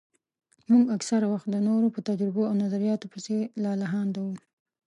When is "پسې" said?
3.13-3.35